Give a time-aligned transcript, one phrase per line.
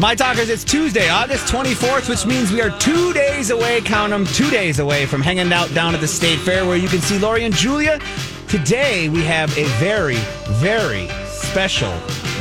[0.00, 4.24] My talkers, it's Tuesday, August 24th, which means we are two days away, count them,
[4.24, 7.18] two days away from hanging out down at the State Fair where you can see
[7.18, 8.00] Lori and Julia.
[8.48, 10.16] Today, we have a very,
[10.52, 11.90] very special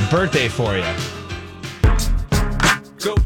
[0.09, 0.83] birthday for you.
[2.97, 3.17] Go,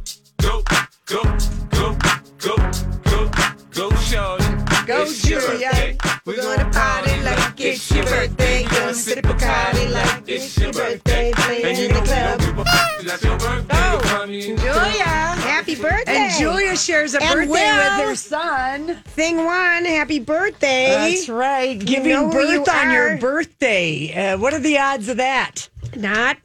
[0.41, 0.63] go,
[1.05, 1.23] go,
[1.69, 1.95] go,
[2.39, 2.57] go,
[3.03, 3.29] go,
[3.71, 4.45] go, shorty.
[4.87, 5.69] Go, It's your Julia.
[5.69, 5.97] birthday.
[6.25, 8.63] We're gonna party like it's your birthday.
[8.65, 11.31] Gonna sip Bacardi like it's your birthday.
[11.35, 12.39] Playing And you in the know we club.
[12.39, 13.75] don't give a f- That's your birthday.
[13.77, 14.41] Oh, honey.
[14.41, 16.15] Julia, happy birthday.
[16.15, 17.99] And Julia shares a And birthday Will.
[17.99, 18.95] with her son.
[19.07, 20.87] Thing one, happy birthday.
[20.89, 21.79] That's right.
[21.79, 24.13] Giving know who you birth on your birthday.
[24.33, 25.69] Uh, what are the odds of that?
[25.95, 26.37] Not,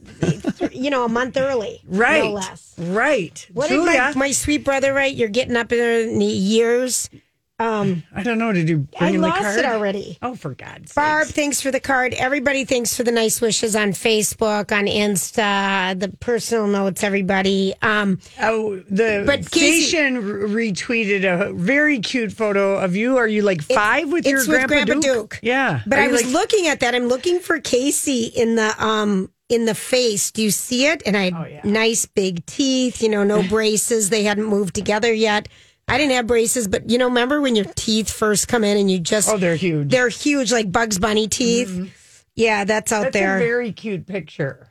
[0.71, 1.81] you know, a month early.
[1.87, 2.23] Right.
[2.23, 2.75] No less.
[2.77, 3.47] Right.
[3.53, 5.15] What Julia, did my, my sweet brother write?
[5.15, 7.09] You're getting up in the years.
[7.59, 8.53] Um, I don't know.
[8.53, 9.59] Did you bring I him the lost card?
[9.59, 10.17] it already.
[10.21, 10.95] Oh, for God's sake.
[10.95, 12.13] Barb, thanks for the card.
[12.13, 17.73] Everybody, thanks for the nice wishes on Facebook, on Insta, the personal notes, everybody.
[17.81, 23.17] Um, Oh, the But Casey- station r- retweeted a very cute photo of you.
[23.17, 25.03] Are you like five with your it's with grandpa, Grandpa Duke?
[25.03, 25.39] Duke.
[25.41, 25.81] Yeah.
[25.85, 26.95] but Are I was like- looking at that.
[26.95, 30.29] I'm looking for Casey in the um in the face.
[30.31, 31.01] Do you see it?
[31.07, 31.61] And I had Oh, yeah.
[31.63, 34.09] nice big teeth, you know, no braces.
[34.11, 35.47] They hadn't moved together yet.
[35.89, 38.89] I didn't have braces, but you know, remember when your teeth first come in and
[38.89, 39.89] you just Oh, they're huge.
[39.89, 42.25] they're huge like Bugs Bunny teeth.
[42.35, 43.37] Yeah, that's out That's there.
[43.37, 44.67] a very cute picture.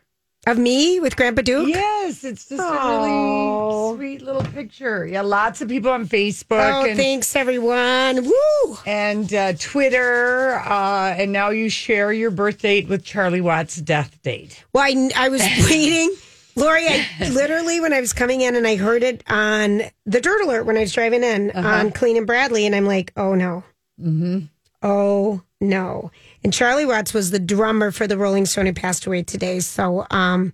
[0.47, 1.69] of me with Grandpa Duke.
[1.69, 2.65] Yes, it's just Aw.
[2.65, 5.05] a really sweet little picture.
[5.07, 8.25] Yeah, lots of people on Facebook Oh, and thanks everyone.
[8.25, 8.79] Woo!
[8.87, 14.23] and uh, Twitter, uh, and now you share your birth date with Charlie Watt's death
[14.23, 14.65] date.
[14.73, 16.15] Well, I, I was waiting.
[16.59, 20.43] Lori, I literally, when I was coming in and I heard it on the Dirt
[20.45, 21.67] Alert when I was driving in Uh-huh.
[21.69, 23.65] on Clean and Bradley, and I'm like, oh no.
[24.01, 24.41] Mm-hmm.
[24.83, 26.11] Oh no.
[26.45, 28.67] And Charlie Watts was the drummer for the Rolling Stone.
[28.67, 29.61] He passed away today.
[29.61, 30.53] So um,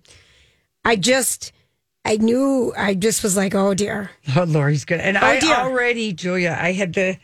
[0.83, 1.51] I just,
[2.03, 4.09] I knew, I just was like, oh dear.
[4.35, 4.99] Oh, Lori's good.
[4.99, 5.53] And I dear.
[5.55, 7.17] already, Julia, I had the.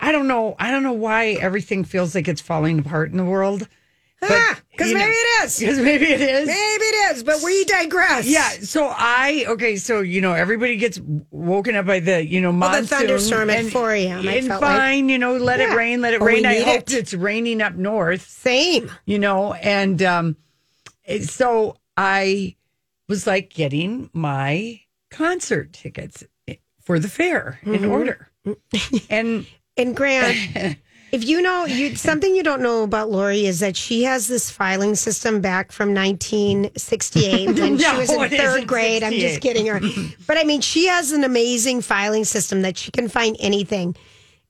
[0.00, 0.54] I don't know.
[0.60, 3.66] I don't know why everything feels like it's falling apart in the world.
[4.20, 5.58] Ah, because know- maybe it is.
[5.60, 6.46] Because maybe it is.
[6.48, 8.26] Maybe it is, but we digress.
[8.26, 8.48] Yeah.
[8.48, 9.76] So I okay.
[9.76, 13.50] So you know everybody gets woken up by the you know Well, the monsoon thunderstorm
[13.50, 14.76] at 4 a.m., I And felt like.
[14.76, 15.72] fine, you know, let Yeah.
[15.72, 16.46] it rain, let it we rain.
[16.46, 16.92] I need hope it.
[16.94, 18.28] it's raining up north.
[18.28, 18.90] Same.
[19.06, 20.36] you know and um
[21.22, 22.54] so i
[23.08, 24.80] was like getting my
[25.10, 26.24] concert tickets
[26.82, 27.90] for the fair in Mm-hmm.
[27.90, 28.28] order
[29.10, 29.46] and
[29.78, 30.76] And Grant,
[31.12, 34.50] if you know you something you don't know about Lori is that she has this
[34.50, 39.02] filing system back from 1968 when she was in third grade.
[39.02, 39.80] I'm just kidding her.
[40.26, 43.96] But I mean, she has an amazing filing system that she can find anything.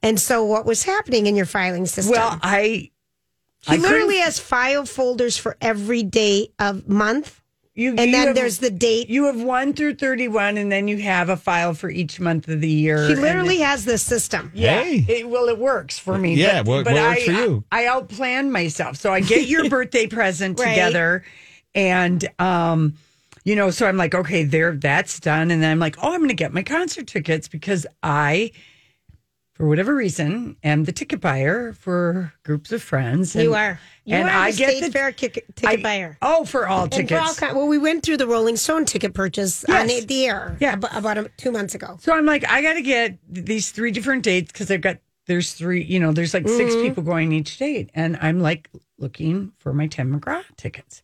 [0.02, 2.12] And so, what was happening in your filing system?
[2.12, 2.90] well i
[3.60, 7.40] she I literally couldn't- has file folders for every day of month,
[7.78, 9.08] you and you then have- there's the date.
[9.08, 12.60] you have 1 through 31 and then you have a file for each month of
[12.60, 14.50] the year She and- literally has this system.
[14.54, 15.04] Yeah, Hey.
[15.08, 16.34] it, well, it works for me.
[16.34, 17.64] Yeah, but, what- but what I, works for you?
[17.70, 20.70] I, I outplan myself, so I get your birthday present Right.
[20.70, 21.24] together,
[21.74, 22.94] and um,
[23.44, 26.18] you know, so I'm like, okay, there, that's done, and then I'm like, oh, I'm
[26.18, 28.50] going to get my concert tickets because I,
[29.58, 33.34] for whatever reason, am the ticket buyer for groups of friends.
[33.34, 33.78] You are.
[34.04, 36.16] You and are I the get state the fair ticket, I- buyer.
[36.22, 37.40] Oh, for all And for all tickets.
[37.40, 40.00] kind, well, we went through the Rolling Stone ticket purchase on Yes.
[40.02, 40.72] the- the air Yeah.
[40.74, 41.98] ab- about a, two months ago.
[42.00, 45.52] So I'm like, I got to get these three different dates because I've got there's
[45.52, 46.82] three, you know, there's like 6 Mm-hmm.
[46.82, 51.02] people going each date, and I'm like looking for my Tim McGraw tickets,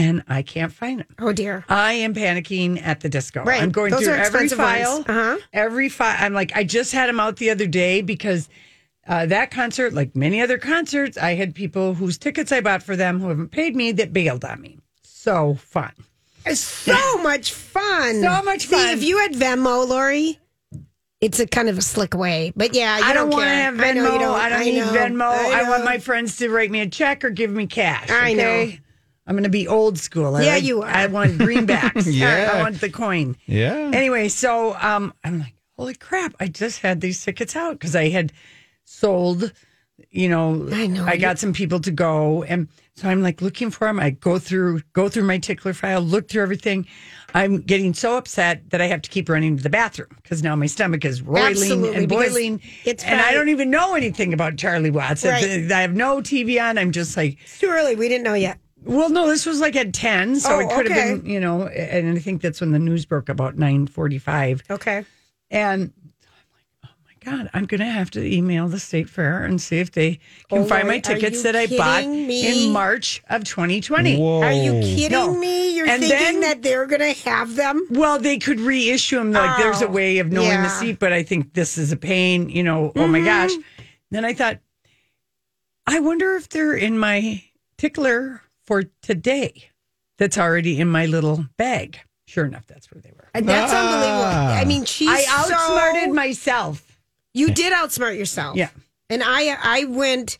[0.00, 1.06] and I can't find them.
[1.18, 1.64] Oh dear.
[1.68, 3.44] I am panicking at the disco.
[3.44, 3.62] Right.
[3.62, 5.04] I'm going Those through every file.
[5.06, 5.38] Uh-huh.
[5.52, 6.16] every file.
[6.18, 8.48] I'm like, I just had them out the other day because.
[9.08, 12.94] Uh, that concert, like many other concerts, I had people whose tickets I bought for
[12.94, 14.78] them who haven't paid me that bailed on me.
[15.02, 15.92] So fun.
[16.46, 18.20] It's so much fun.
[18.20, 18.78] So much fun.
[18.78, 20.38] See, if you had Venmo, Lori,
[21.20, 22.52] it's a kind of a slick way.
[22.54, 24.06] But yeah, you I don't, don't, want to have Venmo.
[24.06, 24.40] I don't.
[24.40, 24.86] I don't need know.
[24.86, 25.32] Venmo.
[25.32, 28.10] I, want my friends to write me a check or give me cash.
[28.10, 28.70] I know.
[29.30, 30.34] I'm going to be old school.
[30.34, 30.88] I Yeah, like- you are.
[30.88, 32.04] I want greenbacks.
[32.12, 32.50] Yeah.
[32.52, 33.36] I want the coin.
[33.46, 33.92] Yeah.
[33.94, 36.34] Anyway, so um, I'm like, holy crap!
[36.40, 38.32] I just had these tickets out because I had
[38.84, 39.52] sold.
[40.10, 41.04] You know, I know.
[41.04, 42.66] I got some people to go, and
[42.96, 44.00] so I'm like looking for them.
[44.00, 46.86] I go through go through my tickler file, look through everything.
[47.32, 50.56] I'm getting so upset that I have to keep running to the bathroom because now
[50.56, 52.60] my stomach is roiling Absolutely, and boiling.
[52.84, 55.24] it's and I don't even know anything about Charlie Watts.
[55.24, 55.70] Right.
[55.70, 56.78] I have no TV on.
[56.78, 57.94] I'm just like, It's too early.
[57.94, 58.58] We didn't know yet.
[58.84, 61.08] Well, no, this was like at ten, so Oh, it could okay.
[61.08, 61.66] have been, you know.
[61.66, 64.62] And I think that's when the news broke about nine forty-five.
[64.70, 65.04] Okay.
[65.50, 69.44] And I'm like, oh my God, I'm going to have to email the state fair
[69.44, 72.66] and see if they can Oh, find my tickets that I bought me?
[72.66, 74.16] in March of 2020.
[74.16, 74.42] Whoa.
[74.42, 75.34] Are you kidding No.
[75.34, 75.76] me?
[75.76, 77.84] You're And thinking then- that they're going to have them?
[77.90, 79.32] Well, they could reissue them.
[79.32, 81.96] Like, there's a Oh, way of knowing the seat, but I think this is a
[81.96, 82.48] pain.
[82.48, 83.50] You know, oh my gosh.
[83.50, 83.82] Mm-hmm.
[84.12, 84.58] Then I thought,
[85.86, 87.42] I wonder if they're in my
[87.76, 89.68] tickler for today.
[90.16, 91.98] That's already in my little bag.
[92.28, 93.28] Sure enough, that's where they were.
[93.34, 93.80] And That's Ah.
[93.80, 94.60] unbelievable.
[94.60, 97.00] I mean, she's I outsmarted so, myself.
[97.34, 98.56] You did outsmart yourself.
[98.56, 98.68] Yeah.
[99.08, 100.38] And I I went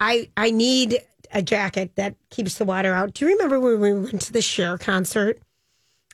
[0.00, 0.98] I I need
[1.30, 3.14] a jacket that keeps the water out.
[3.14, 5.38] Do you remember when we went to the Cher concert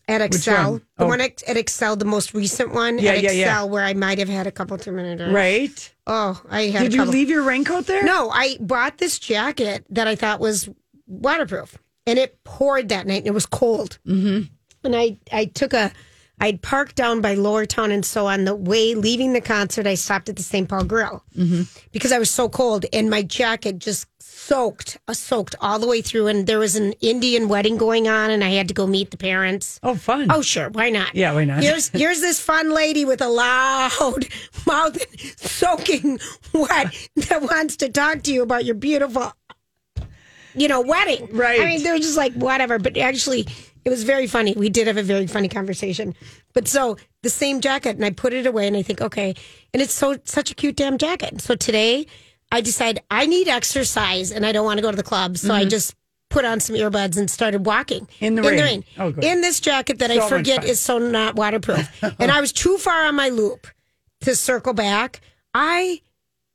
[0.07, 0.71] at Xcel?
[0.73, 0.83] one?
[0.99, 1.07] The Oh.
[1.09, 3.63] one at, at Xcel, the most recent one Yeah, at yeah, Xcel yeah.
[3.63, 5.33] where I might have had a couple two minutes.
[5.33, 5.95] Right?
[6.07, 8.03] Oh, I had Did a you leave your raincoat there?
[8.05, 10.69] No, I bought this jacket that I thought was
[11.23, 13.99] waterproof, and it poured that night, and it was cold.
[14.07, 14.43] Mm-hmm.
[14.85, 15.93] And I, I took a,
[16.41, 20.29] I'd parked down by Lowertown, and so on the way leaving the concert, I stopped
[20.29, 20.69] at the St.
[20.69, 21.25] Paul Grill
[21.93, 26.03] because I was so cold, and my jacket just soaked, uh, soaked all the way
[26.03, 26.27] through.
[26.27, 29.17] And there was an Indian wedding going on, and I had to go meet the
[29.17, 29.81] parents.
[29.83, 30.27] Oh, fun.
[30.31, 30.69] Oh, sure.
[30.71, 31.15] Why not?
[31.15, 31.63] Yeah, why not?
[31.63, 34.27] Here's here's this fun lady with a loud
[34.67, 34.99] mouth
[35.39, 36.19] soaking
[36.53, 39.33] wet that wants to talk to you about your beautiful,
[40.55, 41.29] you know, wedding.
[41.33, 41.61] Right.
[41.61, 42.79] I mean, they're just like whatever.
[42.79, 43.47] But actually,
[43.85, 44.55] it was very funny.
[44.57, 46.15] We did have a very funny conversation.
[46.53, 49.35] But so the same jacket, and I put it away, and I think, okay,
[49.73, 51.41] and it's so such a cute damn jacket.
[51.41, 52.07] So today,
[52.53, 55.53] I decide I need exercise, and I don't want to go to the club, so
[55.53, 55.95] I just.
[56.31, 58.25] Put on some earbuds and started walking Mm-hmm.
[58.25, 58.85] In the rain.
[58.99, 59.23] Oh, good.
[59.23, 61.89] in this jacket that So I forget is so not waterproof.
[62.19, 63.69] and I was too far on my loop
[64.23, 65.21] to circle back.
[65.53, 66.01] I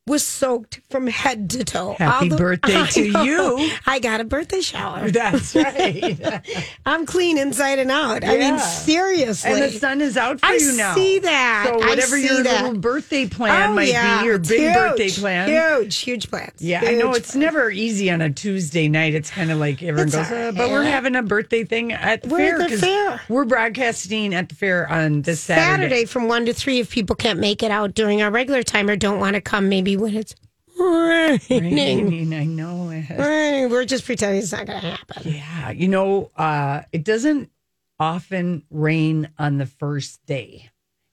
[0.09, 1.95] was soaked from head to toe.
[1.97, 3.69] Happy All birthday I to you.
[3.85, 5.09] I got a birthday shower.
[5.11, 6.43] That's right.
[6.85, 8.23] I'm clean inside and out.
[8.23, 9.51] I mean, seriously.
[9.51, 10.95] and the sun is out for I you now.
[10.95, 11.65] see that.
[11.67, 12.63] So I whatever your that.
[12.63, 14.21] little birthday plan Oh, might yeah.
[14.21, 15.49] be, your It's big huge, birthday plan.
[15.79, 16.61] Huge, huge plans.
[16.61, 19.13] Yeah, I know Huge it's never easy on a Tuesday night.
[19.13, 22.23] It's kind of like everyone It's goes, uh, but we're having a birthday thing at
[22.23, 23.21] the We're fair at the fair.
[23.29, 25.83] we're broadcasting at the fair on this Saturday.
[25.83, 26.05] Saturday.
[26.05, 26.79] from one to three.
[26.79, 29.69] If people can't make it out during our regular time or don't want to come,
[29.69, 30.35] maybe when it's
[30.79, 32.33] raining.
[32.33, 32.89] I know.
[32.89, 33.09] it.
[33.09, 33.69] Raining.
[33.69, 35.31] We're just pretending it's not going to happen.
[35.31, 37.51] Yeah, you know, uh, it doesn't
[37.99, 40.68] often rain on the first day,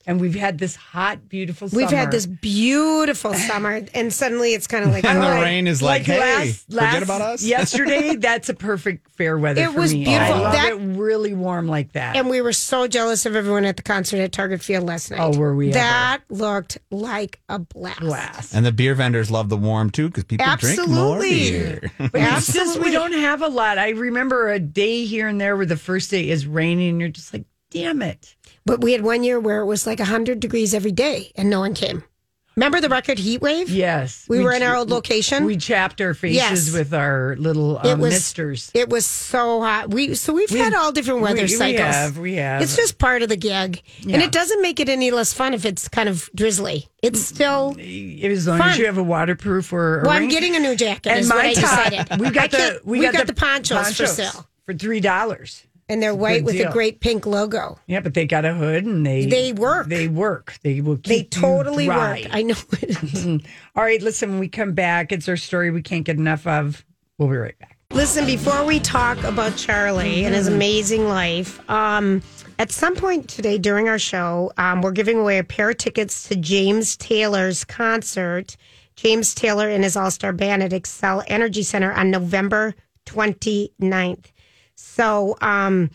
[0.06, 1.68] and we've had this hot, beautiful.
[1.72, 5.82] We've had this beautiful summer, and suddenly it's kind of like And the rain is
[5.82, 7.42] like, hey, forget about us.
[7.44, 9.62] Yesterday, that's a perfect fair weather.
[9.64, 10.04] It for was me.
[10.04, 10.34] beautiful.
[10.34, 12.16] I love That- it really warm like that.
[12.16, 15.20] And we were so jealous of everyone at the concert at Target Field last night.
[15.20, 15.74] Oh, were we ever.
[15.74, 18.00] That looked like a blast.
[18.00, 18.54] Glass.
[18.54, 21.50] And the beer vendors love the warm too because people drink more Absolutely.
[21.50, 21.90] beer.
[21.98, 22.82] But it's just Absolutely.
[22.84, 23.78] we don't have a lot.
[23.78, 27.08] I remember a day here and there where the first day is raining, and you're
[27.10, 28.35] just like, damn it.
[28.66, 31.60] But we had one year where it was like 100 degrees every day and no
[31.60, 32.02] one came.
[32.56, 33.68] Remember the record heat wave?
[33.68, 35.44] Yes, We, were in our old location.
[35.44, 36.72] We chapped our faces Yes.
[36.72, 38.70] with our little it um, was misters.
[38.72, 39.90] It was so hot.
[39.92, 41.94] We so we've had all different weather we, we cycles.
[41.94, 42.62] have, we have.
[42.62, 44.14] It's just part of the gig, Yeah.
[44.14, 46.88] and it doesn't make it any less fun if it's kind of drizzly.
[47.02, 47.76] It's still.
[47.78, 48.70] as long fun.
[48.70, 50.00] as you have a waterproof or.
[50.00, 51.10] A Well, I'm getting a new jacket.
[51.12, 52.20] and my top, decided.
[52.20, 55.65] we got the we, got, the ponchos, for sale, for three dollars.
[55.88, 56.68] And they're white with deal.
[56.68, 57.78] a great pink logo.
[57.86, 59.86] Yeah, but they got a hood and they They work.
[59.88, 60.58] They work.
[60.62, 60.96] They will.
[60.96, 62.26] Keep They totally work.
[62.32, 62.56] I know.
[62.72, 63.46] it.
[63.76, 64.30] All right, listen.
[64.30, 66.84] When we come back, it's our story we can't get enough of.
[67.18, 67.76] We'll be right back.
[67.92, 72.20] Listen, before we talk about Charlie and his amazing life, um,
[72.58, 76.28] at some point today during our show, um, we're giving away a pair of tickets
[76.28, 78.56] to James Taylor's concert.
[78.96, 82.74] James Taylor and his All Star Band at Xcel Energy Center on November
[83.06, 84.26] 29th.
[84.76, 85.90] So, um,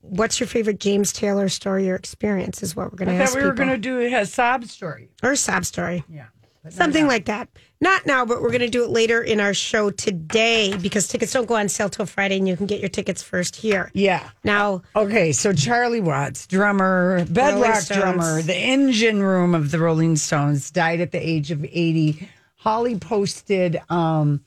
[0.00, 2.62] what's your favorite James Taylor story or experience?
[2.62, 5.08] Is what we're going to I thought we were going to do a sob story.
[5.22, 6.04] or sob story.
[6.08, 6.26] Yeah.
[6.70, 7.48] Something like that.
[7.80, 11.32] Not now, but we're going to do it later in our show today because tickets
[11.32, 13.90] don't go on sale till Friday and you can get your tickets first here.
[13.94, 14.30] Yeah.
[14.44, 20.70] Now, Okay, so Charlie Watts, drummer, bedrock drummer, the engine room of the Rolling Stones,
[20.70, 22.28] died at the age of 80.
[22.54, 24.44] Holly posted um,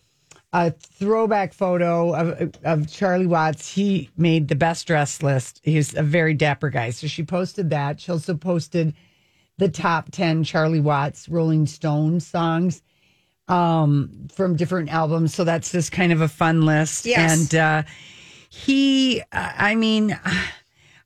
[0.56, 3.70] a throwback photo of, of Charlie Watts.
[3.70, 5.60] He made the best dressed list.
[5.64, 6.92] He's a very dapper guy.
[6.92, 8.00] So she posted that.
[8.00, 8.94] She also posted
[9.58, 12.82] the top 10 Charlie Watts Rolling Stones songs
[13.50, 15.36] um, from different albums.
[15.36, 17.06] So that's just kind of a fun list.
[17.06, 17.52] Yes.
[17.52, 17.84] And uh,
[18.50, 20.18] he, I mean,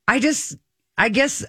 [0.08, 0.58] I just,
[0.96, 1.44] I guess,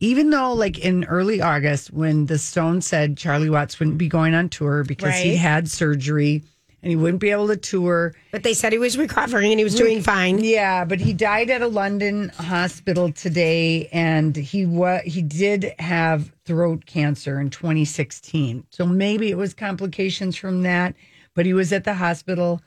[0.00, 4.34] even though like in early August when the Stones said Charlie Watts wouldn't be going
[4.34, 6.42] on tour because he had surgery
[6.84, 8.14] and he wouldn't be able to tour.
[8.30, 10.44] But they said he was recovering and he was doing fine.
[10.44, 16.30] Yeah, but he died at a London hospital today, and he wa- he did have
[16.44, 18.66] throat cancer in 2016.
[18.68, 20.94] So maybe it was complications from that.
[21.32, 22.60] But he was at the hospital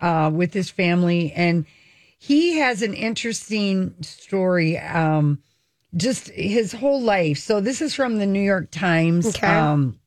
[0.00, 1.66] uh, with his family, and
[2.16, 4.78] he has an interesting story.
[4.78, 5.40] Um,
[5.96, 7.38] just his whole life.
[7.38, 9.26] So this is from the New York Times.
[9.26, 9.48] Okay.
[9.48, 9.98] Um,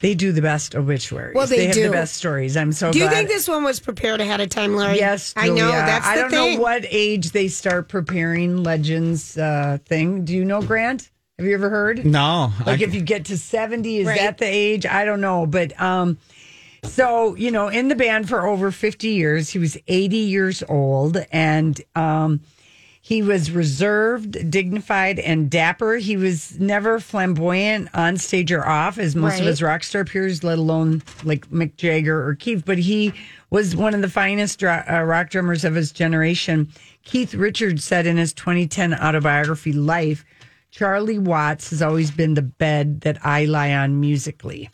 [0.00, 1.34] they do the best obituaries.
[1.34, 1.84] Well, they have do.
[1.84, 2.56] the best stories.
[2.56, 3.14] I'm so Do you glad.
[3.14, 4.98] think this one was prepared ahead of time, Larry?
[4.98, 5.70] Yes, I know.
[5.70, 6.56] That's the I don't thing.
[6.56, 10.24] know what age they start preparing legends uh, thing.
[10.24, 11.10] Do you know, Grant?
[11.38, 12.04] Have you ever heard?
[12.04, 12.52] No.
[12.66, 14.18] Like I- if you get to seventy, is Right.
[14.18, 14.84] that the age?
[14.86, 16.18] I don't know, but um,
[16.82, 21.24] so you know, in the band for over fifty years, he was eighty years old,
[21.30, 22.40] and um,
[23.08, 25.94] he was reserved, dignified, and dapper.
[25.94, 30.44] He was never flamboyant on stage or off, as most of his rock star peers,
[30.44, 32.64] let alone like Mick Jagger or Keith.
[32.66, 33.14] But he
[33.48, 36.68] was one of the finest uh, rock drummers of his generation.
[37.02, 40.22] Keith Richards said in his 2010 autobiography, Life,
[40.70, 44.68] Charlie Watts has always been the bed that I lie on musically,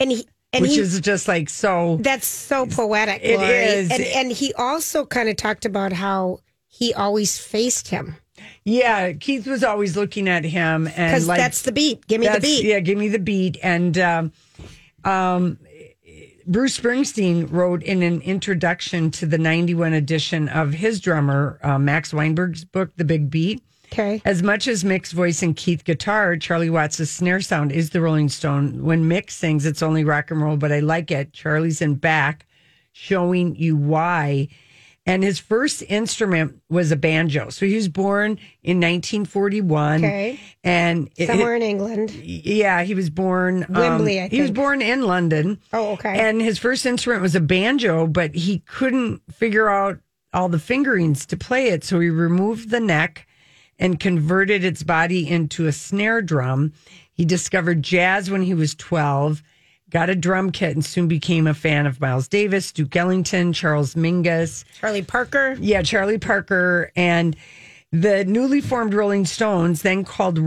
[0.00, 1.98] and he and which he, is just like so.
[2.00, 3.20] that's so poetic.
[3.22, 3.54] It Lori.
[3.54, 3.90] is.
[3.92, 6.40] and and he also kind of talked about how
[6.76, 8.16] he always faced him
[8.64, 12.06] Yeah, Keith was always looking at him and because like that's the beat.
[12.06, 12.64] Give me the beat.
[12.64, 13.58] Yeah, give me the beat.
[13.62, 14.32] And um,
[15.04, 15.58] um,
[16.46, 22.12] Bruce Springsteen wrote in an introduction to the 91 edition of his drummer, uh, Max
[22.12, 23.62] Weinberg's book, The Big Beat.
[23.92, 24.20] Okay.
[24.24, 28.28] As much as Mick's voice and Keith guitar, Charlie Watts' snare sound is the Rolling
[28.28, 28.82] Stone.
[28.84, 31.32] When Mick sings, it's only rock and roll, but I like it.
[31.32, 32.46] Charlie's in back,
[32.92, 34.48] showing you why.
[35.08, 37.48] And his first instrument was a banjo.
[37.50, 38.32] So he was born
[38.64, 40.04] in 1941.
[40.04, 40.40] Okay.
[40.64, 42.10] And it- Somewhere in England.
[42.10, 45.60] yeah, he was born um, Wembley, I He was born in London.
[45.72, 46.18] Oh, okay.
[46.28, 50.00] And his first instrument was a banjo, but he couldn't figure out
[50.34, 53.26] all the fingerings to play it, so he removed the neck
[53.78, 56.72] and converted its body into a snare drum.
[57.12, 59.42] He discovered jazz when he was 12,
[59.90, 63.94] got a drum kit and soon became a fan of Miles Davis, Duke Ellington, Charles
[63.94, 64.64] Mingus.
[64.80, 65.56] Charlie Parker.
[65.60, 67.36] Yeah, Charlie Parker and
[67.92, 70.38] the newly formed Rolling Stones, then called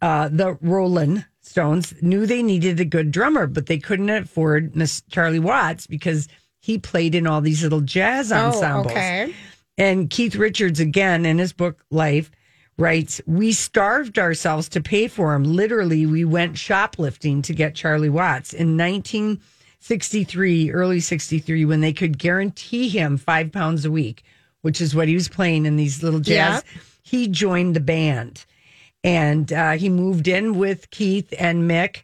[0.00, 5.02] uh, the Rolling Stones, knew they needed a good drummer, but they couldn't afford Miss
[5.10, 6.28] Charlie Watts because
[6.60, 8.86] he played in all these little jazz ensembles.
[8.86, 9.34] Oh, okay.
[9.76, 12.30] And Keith Richards, again, in his book Life,
[12.80, 15.44] writes, We starved ourselves to pay for him.
[15.44, 18.52] Literally, we went shoplifting to get Charlie Watts.
[18.52, 24.24] In 1963, early 63, when they could guarantee him five pounds a week,
[24.62, 26.64] which is what he was playing in these little jazz,
[27.02, 28.44] he joined the band.
[29.04, 32.02] And uh, he moved in with Keith and Mick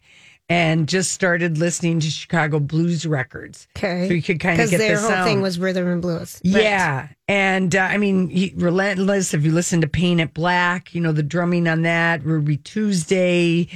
[0.49, 3.67] and just started listening to Chicago blues records.
[3.77, 4.07] Okay.
[4.07, 5.27] So you could kind of Because get their the whole sound.
[5.27, 6.39] thing was rhythm and blues.
[6.45, 6.63] Right.
[6.63, 7.07] Yeah.
[7.27, 11.11] And uh, I mean, he, Relentless, if you listen to Paint It Black, you know,
[11.11, 13.67] the drumming on that, Ruby Tuesday,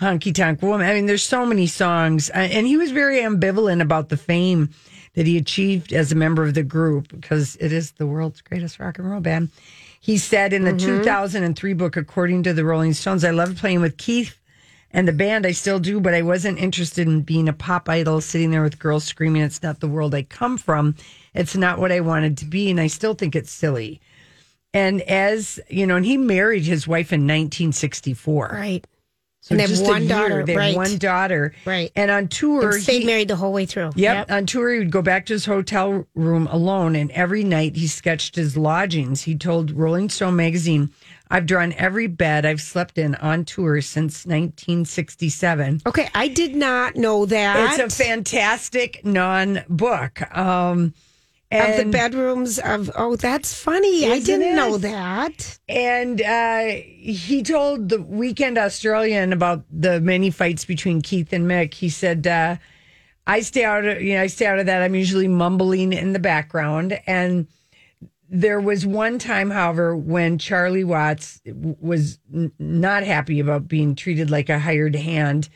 [0.00, 0.88] Honky Tonk Woman.
[0.88, 2.30] I mean, there's so many songs.
[2.30, 4.70] Uh, And he was very ambivalent about the fame
[5.14, 8.78] that he achieved as a member of the group because it is the world's greatest
[8.80, 9.50] rock and roll band.
[10.00, 13.96] He said in the 2003 book, according to the Rolling Stones, I loved playing with
[13.96, 14.36] Keith
[14.92, 15.46] and the band.
[15.46, 18.78] I still do, but I wasn't interested in being a pop idol sitting there with
[18.78, 20.94] girls screaming, It's not the world I come from.
[21.34, 22.70] It's not what I wanted to be.
[22.70, 24.00] And I still think it's silly.
[24.74, 28.50] And as you know, and he married his wife in 1964.
[28.52, 28.86] Right.
[29.40, 30.08] So And they have one year.
[30.08, 30.76] daughter, They have right.
[30.76, 31.54] one daughter.
[31.64, 31.90] Right.
[31.96, 33.92] And on tour, And stayed he- married the whole way through.
[33.94, 34.30] Yep.
[34.30, 37.86] On tour, he would go back to his hotel room alone, and every night he
[37.86, 39.22] sketched his lodgings.
[39.22, 40.90] He told Rolling Stone magazine,
[41.30, 45.82] I've drawn every bed I've slept in on tour since 1967.
[45.86, 46.08] Okay.
[46.14, 47.78] I did not know that.
[47.78, 50.20] It's a fantastic non book.
[50.36, 50.94] Um,
[51.50, 54.54] of the bedrooms of oh that's funny i didn't it?
[54.54, 56.64] know that And uh,
[56.98, 61.74] he told the Weekend Australian about the many fights between Keith and Mick.
[61.74, 62.56] He said, uh,
[63.26, 63.84] "I stay out.
[63.84, 64.82] Of, you know, I stay out of that.
[64.82, 67.46] I'm usually mumbling in the background." And
[68.28, 74.30] there was one time, however, when Charlie Watts was n- not happy about being treated
[74.30, 75.48] like a hired hand.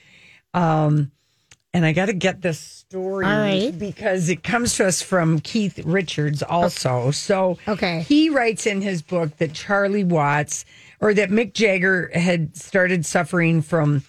[0.54, 1.10] Um,
[1.74, 3.78] and I got to get this story right.
[3.78, 7.10] because it comes to us from Keith Richards also.
[7.10, 8.02] So Okay.
[8.02, 10.64] he writes in his book that Charlie Watts
[11.00, 14.02] or that Mick Jagger had started suffering from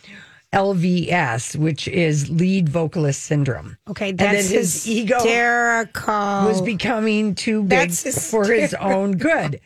[0.53, 3.77] LVS, which is lead vocalist syndrome.
[3.89, 5.17] okay and that's then his ego
[6.47, 9.59] was becoming too big That's for his own good.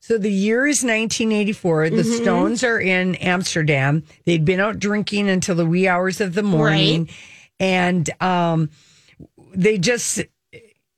[0.00, 1.88] So the year is 1984.
[1.90, 2.22] The Mm-hmm.
[2.22, 4.02] Stones are in Amsterdam.
[4.26, 7.08] They'd been out drinking until the wee hours of the morning.
[7.58, 8.68] and um,
[9.54, 10.20] they just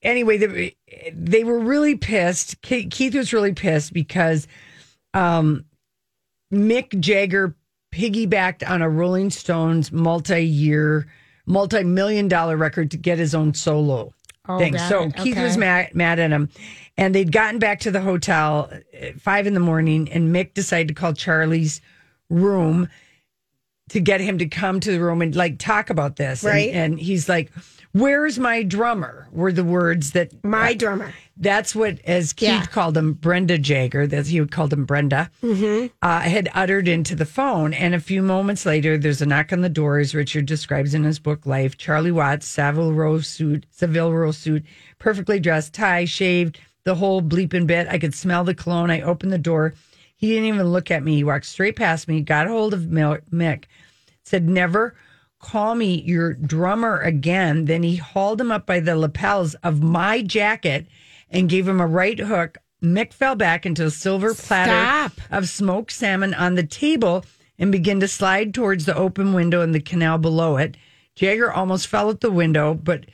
[0.02, 0.76] anyway they,
[1.12, 2.60] they were really pissed.
[2.62, 4.48] Keith was really pissed because
[5.14, 5.64] um,
[6.52, 7.54] Mick Jagger
[7.96, 11.06] piggybacked on a Rolling Stones multi-year,
[11.46, 14.12] multi-million dollar record to get his own solo
[14.48, 14.78] Oh, thing.
[14.78, 15.16] So it.
[15.16, 15.42] Keith Okay.
[15.42, 16.48] was mad, mad at him,
[16.96, 20.88] and they'd gotten back to the hotel at five in the morning, and Mick decided
[20.88, 21.80] to call Charlie's
[22.30, 22.88] room
[23.88, 26.44] to get him to come to the room and like talk about this.
[26.44, 26.70] Right.
[26.72, 27.50] And, he's like,
[27.92, 31.12] "Where's my drummer?" Were the words that My drummer.
[31.38, 32.64] That's what, as Keith Yeah.
[32.66, 35.30] called him, Brenda Jagger, that he would called him Brenda,
[36.02, 37.74] uh, had uttered into the phone.
[37.74, 41.04] And a few moments later, there's a knock on the door, as Richard describes in
[41.04, 41.76] his book Life.
[41.76, 44.64] Charlie Watts, Savile Row suit, Savile Row suit,
[44.98, 47.86] perfectly dressed, tie, shaved, the whole bleeping bit.
[47.90, 48.90] I could smell the cologne.
[48.90, 49.74] I opened the door.
[50.16, 51.16] He didn't even look at me.
[51.16, 53.64] He walked straight past me, got a hold of Mil- Mick,
[54.22, 54.94] said, Never
[55.38, 57.66] call me your drummer again.
[57.66, 60.86] Then he hauled him up by the lapels of my jacket
[61.30, 62.58] and gave him a right hook.
[62.82, 64.70] Mick fell back into a silver platter
[65.10, 65.12] Stop.
[65.30, 67.24] of smoked salmon on the table
[67.58, 70.76] and began to slide towards the open window in the canal below it.
[71.14, 73.06] Jagger almost fell at the window, but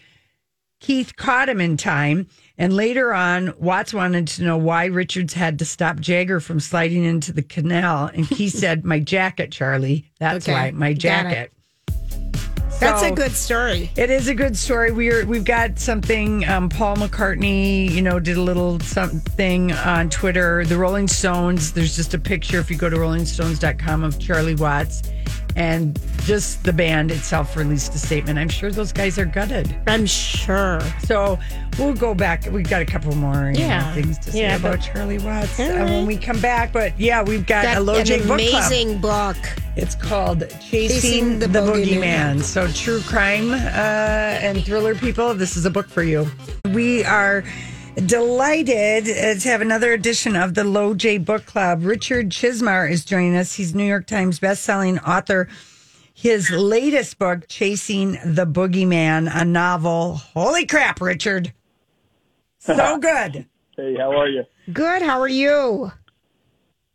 [0.81, 2.27] Keith caught him in time.
[2.59, 7.05] And later on, Watts wanted to know why Richards had to stop Jagger from sliding
[7.05, 8.11] into the canal.
[8.13, 10.11] And Keith said, My jacket, Charlie.
[10.19, 10.53] That's Okay.
[10.53, 11.53] why, my jacket.
[12.83, 13.91] That's a good story.
[13.97, 14.91] It is a good story.
[14.91, 16.47] We're we've got something.
[16.49, 20.65] Um, Paul McCartney, you know, did a little something on Twitter.
[20.65, 21.73] The Rolling Stones.
[21.73, 25.03] There's just a picture if you go to RollingStones.com of Charlie Watts,
[25.57, 28.39] and just the band itself released a statement.
[28.39, 29.75] I'm sure those guys are gutted.
[29.87, 30.81] I'm sure.
[31.05, 31.39] So
[31.79, 32.47] we'll go back.
[32.51, 35.71] We've got a couple more you know, things to say Yeah, about Charlie Watts All
[35.71, 36.73] uh, when we come back.
[36.73, 39.37] But yeah, we've got Got a Low J book amazing book.
[39.75, 42.43] It's called Chasing, Chasing the, the.
[42.43, 46.27] So, true crime uh, and thriller people, this is a book for you.
[46.73, 47.43] We are
[47.97, 51.85] delighted uh, to have another edition of the Low J Book Club.
[51.85, 53.55] Richard Chizmar is joining us.
[53.55, 55.49] He's New York Times bestselling author.
[56.15, 60.17] His latest book, Chasing the Boogeyman, a novel.
[60.17, 61.53] Holy crap, Richard.
[62.59, 63.47] So good.
[63.77, 64.45] Hey, how are you?
[64.73, 65.03] Good.
[65.03, 65.93] How are you?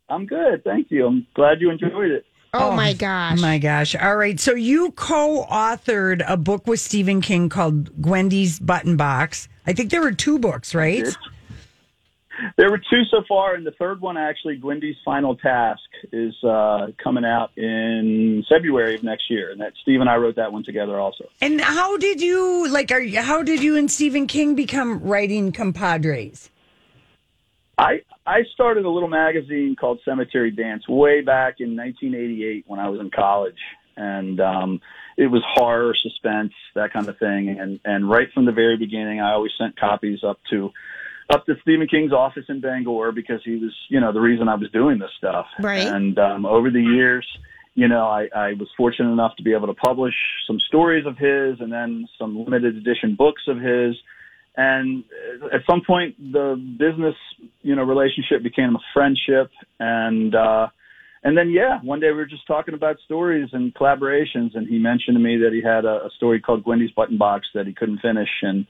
[0.08, 1.06] I'm good, thank you.
[1.06, 2.24] I'm glad you enjoyed it.
[2.60, 3.38] Oh, my gosh.
[3.38, 3.94] Oh my gosh.
[3.94, 4.38] All right.
[4.38, 9.48] So you co authored a book with Stephen King called Gwendy's Button Box.
[9.66, 11.06] I think there were two books, right?
[12.56, 16.88] There were two so far, and the third one, actually, Gwendy's Final Task, is uh,
[17.02, 20.62] coming out in February of next year, and that Steve and I wrote that one
[20.62, 21.24] together also.
[21.40, 25.50] And how did you, like, are you, how did you and Stephen King become writing
[25.50, 26.50] compadres?
[27.78, 32.88] I I started a little magazine called Cemetery Dance way back in 1988 when I
[32.88, 33.58] was in college,
[33.96, 34.80] and um,
[35.16, 37.48] it was horror, suspense, that kind of thing.
[37.48, 40.72] And and right from the very beginning, I always sent copies up to
[41.30, 44.54] up to Stephen King's office in Bangor because he was, you know, the reason I
[44.54, 45.46] was doing this stuff.
[45.60, 45.86] Right.
[45.86, 47.26] And um, over the years,
[47.74, 50.14] you know, I, I was fortunate enough to be able to publish
[50.46, 53.94] some stories of his and then some limited edition books of his.
[54.56, 55.04] And
[55.42, 57.14] uh, at some point, the business,
[57.62, 59.50] you know, relationship became a friendship.
[59.78, 60.68] And, uh,
[61.22, 64.78] and then, yeah, one day we were just talking about stories and collaborations, and he
[64.78, 67.72] mentioned to me that he had a, a story called Gwendy's Button Box that he
[67.72, 68.66] couldn't finish, and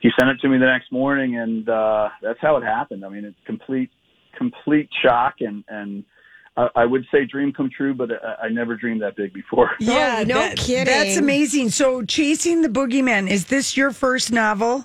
[0.00, 3.04] he sent it to me the next morning, and uh, that's how it happened.
[3.04, 3.90] I mean, it's complete,
[4.36, 6.04] complete shock, and and
[6.56, 9.70] I, I would say dream come true, but I, I never dreamed that big before.
[9.80, 10.84] Yeah, no kidding.
[10.84, 11.70] That's amazing.
[11.70, 14.84] So, Chasing the Boogeyman, is this your first novel?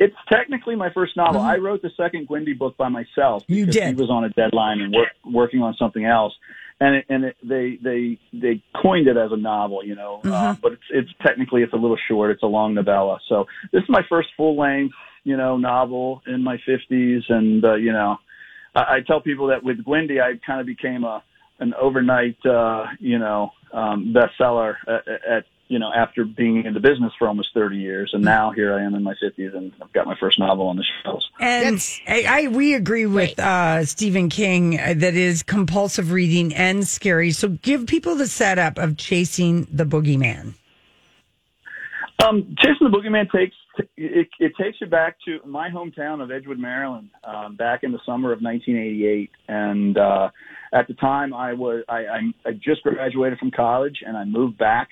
[0.00, 1.42] It's technically my first novel.
[1.42, 3.44] I wrote the second Gwendy book by myself.
[3.48, 3.88] You did.
[3.88, 6.32] He was on a deadline and work, working on something else,
[6.80, 10.22] and it, and it, they they they coined it as a novel, you know.
[10.24, 10.32] Mm-hmm.
[10.32, 12.30] Uh, but it's it's technically it's a little short.
[12.30, 13.18] It's a long novella.
[13.28, 17.74] So this is my first full length, you know, novel in my fifties, and uh,
[17.74, 18.16] you know,
[18.74, 21.22] I, I tell people that with Gwendy, I kind of became a
[21.58, 26.80] an overnight, uh, you know, um, bestseller at, at you know after being in the
[26.80, 29.92] business for almost thirty years, and now here I am in my fifties, and I've
[29.92, 31.30] got my first novel on the shelves.
[31.38, 36.86] And I, I we agree with uh, Stephen King uh, that is compulsive reading and
[36.86, 37.30] scary.
[37.30, 40.54] So give people the setup of chasing the boogeyman.
[42.22, 43.56] Um, Chasing the Boogeyman takes
[43.96, 48.00] it, it takes you back to my hometown of Edgewood, Maryland, um, back in the
[48.04, 50.28] summer of 1988, and uh,
[50.74, 54.58] at the time I was I, I, I just graduated from college and I moved
[54.58, 54.90] back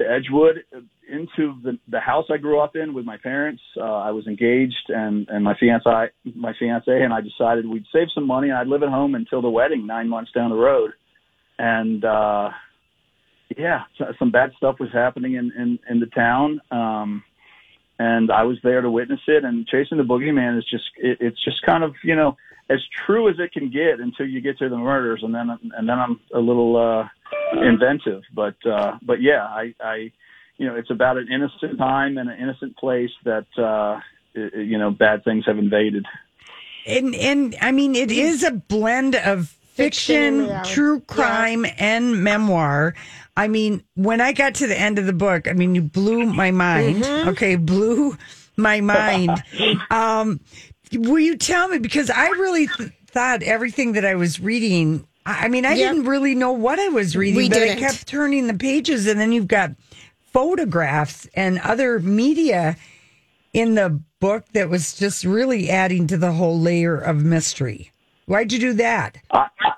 [0.00, 0.64] to Edgewood
[1.08, 3.62] into the the house I grew up in with my parents.
[3.76, 5.88] Uh, I was engaged and and my fiance
[6.34, 9.40] my fiance and I decided we'd save some money and I'd live at home until
[9.42, 10.90] the wedding nine months down the road,
[11.58, 12.04] and.
[12.04, 12.50] uh
[13.58, 16.60] yeah, so- some bad stuff was happening in in, in the town.
[16.70, 17.24] Um,
[17.98, 19.44] and I was there to witness it.
[19.44, 22.36] And chasing the boogeyman is just it, it's just kind of you know
[22.70, 25.88] as true as it can get until you get to the murders, and then and
[25.88, 27.08] then I'm a little uh,
[27.52, 28.22] inventive.
[28.34, 30.12] But uh, but yeah, I, I
[30.56, 34.00] you know it's about an innocent time and an innocent place that uh,
[34.34, 36.06] you know bad things have invaded.
[36.86, 42.94] And and I mean, it is a blend of Fiction fiction, true crime, and memoir.
[43.36, 46.26] I mean, when I got to the end of the book, I mean, you blew
[46.26, 47.04] my mind.
[47.04, 48.18] Okay, blew
[48.56, 49.42] my mind.
[49.90, 50.40] um,
[50.92, 55.06] will you tell me because I really th- thought everything that I was reading.
[55.26, 55.92] I I mean, I Yep.
[55.92, 57.80] didn't really know what I was reading, We but I didn't.
[57.80, 59.72] kept turning the pages, and then you've got
[60.32, 62.76] photographs and other media
[63.52, 67.90] in the book that was just really adding to the whole layer of mystery.
[68.26, 69.18] Why'd you do that?
[69.32, 69.72] I, I,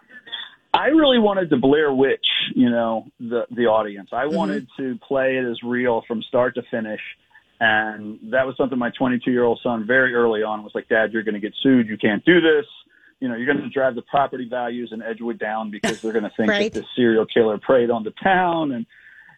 [0.74, 4.11] I really wanted to Blair Witch, you know, the the audience.
[4.12, 4.37] I Mm-hmm.
[4.37, 7.00] wanted to play it as real from start to finish,
[7.61, 11.12] and that was something my 22 year old son very early on was like, "Dad,
[11.12, 11.88] you're going to get sued.
[11.88, 12.66] You can't do this.
[13.22, 16.24] You know, you're going to drive the property values in Edgewood down because they're going
[16.24, 16.72] to think Right.
[16.72, 18.85] that this serial killer preyed on the town." And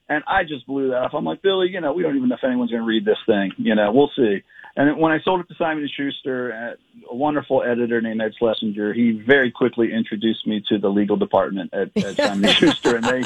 [0.09, 1.13] and I just blew that off.
[1.15, 3.19] I'm like, Billy, you know, we don't even know if anyone's going to read this
[3.27, 3.53] thing.
[3.59, 4.43] You know, we'll see.
[4.77, 8.93] And when I sold it to Simon Schuster, uh, a wonderful editor named Ed Schlesinger,
[8.93, 13.23] he very quickly introduced me to the legal department at, at Simon Schuster, and they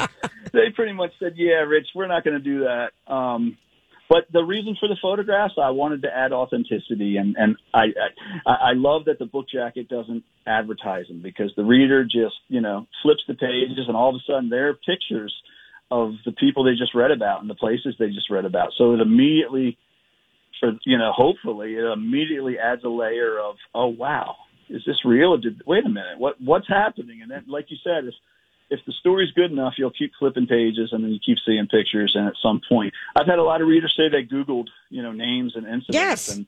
[0.52, 3.56] they pretty much said, "Yeah, Rich, we're not going to do that." Um,
[4.08, 7.86] but the reason for the photographs, I wanted to add authenticity, and and I
[8.46, 12.60] I, I love that the book jacket doesn't advertise them because the reader just you
[12.60, 15.34] know flips the pages, and all of a sudden there are pictures
[15.90, 18.72] of the people they just read about and the places they just read about.
[18.76, 19.78] So it immediately,
[20.60, 24.36] for you know, hopefully, it immediately adds a layer of, oh wow,
[24.70, 25.36] is this real?
[25.36, 27.20] Did, wait a minute, what what's happening?
[27.22, 28.14] And then, like you said, if
[28.70, 32.12] if the story's good enough, you'll keep flipping pages and then you keep seeing pictures.
[32.14, 35.12] And at some point, I've had a lot of readers say they Googled, you know,
[35.12, 36.28] names and incidents, Yes.
[36.36, 36.46] and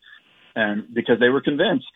[0.54, 1.86] and because they were convinced.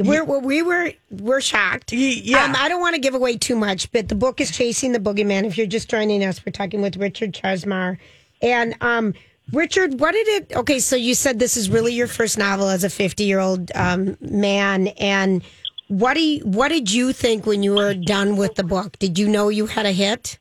[0.00, 1.92] We're, we're, we were we're shocked.
[1.92, 2.44] Yeah.
[2.44, 5.00] Um, I don't want to give away too much, but the book is Chasing the
[5.00, 5.44] Boogeyman.
[5.44, 7.98] If you're just joining us, we're talking with Richard Chizmar.
[8.40, 9.14] And um,
[9.52, 10.52] Richard, what did it?
[10.54, 13.72] Okay, so you said this is really your first novel as a 50 year old
[13.74, 15.42] um, man, and
[15.88, 18.98] what do you, what did you think when you were done with the book?
[18.98, 20.38] Did you know you had a hit?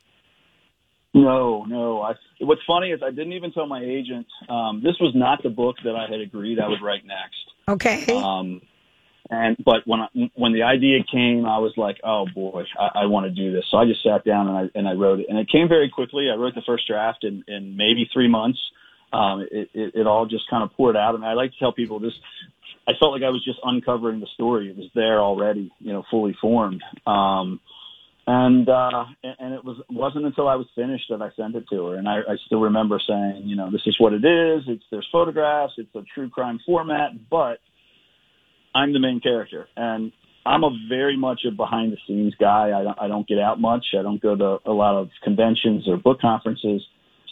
[1.13, 2.01] No, no.
[2.01, 4.27] I, what's funny is I didn't even tell my agent.
[4.49, 7.35] Um, this was not the book that I had agreed I would write next.
[7.69, 8.61] Okay, Um,
[9.29, 13.05] and but when I, when the idea came, I was like, oh boy, I, I
[13.07, 13.65] want to do this.
[13.69, 15.89] So I just sat down and I and I wrote it, and it came very
[15.89, 16.29] quickly.
[16.31, 18.59] I wrote the first draft in, in maybe three months.
[19.11, 21.73] Um, it, it, it all just kind of poured out, and I like to tell
[21.73, 22.13] people this.
[22.87, 24.69] I felt like I was just uncovering the story.
[24.69, 26.81] It was there already, you know, fully formed.
[27.05, 27.59] Um,
[28.25, 31.85] and uh, and it was wasn't until I was finished that I sent it to
[31.87, 34.63] her, and I, I still remember saying, you know, this is what it is.
[34.67, 35.73] It's there's photographs.
[35.77, 37.59] It's a true crime format, but
[38.75, 40.11] I'm the main character, and
[40.45, 42.71] I'm a very much a behind the scenes guy.
[42.77, 43.85] I don't, I don't get out much.
[43.97, 46.81] I don't go to a lot of conventions or book conferences.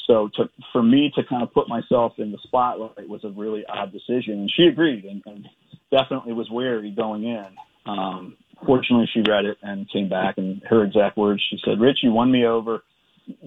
[0.07, 3.63] So to, for me to kind of put myself in the spotlight was a really
[3.67, 5.47] odd decision, and she agreed, and, and
[5.91, 7.45] definitely was wary going in.
[7.85, 11.99] Um, fortunately, she read it and came back, and her exact words, she said, "Rich,
[12.03, 12.83] you won me over.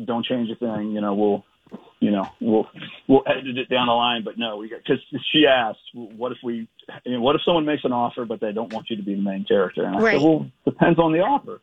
[0.05, 0.93] Don't change a thing.
[0.93, 1.45] You know, we'll."
[2.01, 2.67] You know, we'll
[3.09, 6.39] we'll edit it down the line, but no, we got because she asked, "What if
[6.43, 6.67] we?
[7.05, 9.15] You know, what if someone makes an offer, but they don't want you to be
[9.15, 10.15] the main character?" And I Right.
[10.15, 11.61] said, "Well, depends on the offer."